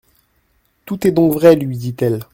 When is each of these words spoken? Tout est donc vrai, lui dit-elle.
Tout 0.85 1.05
est 1.05 1.11
donc 1.11 1.31
vrai, 1.31 1.55
lui 1.55 1.77
dit-elle. 1.77 2.21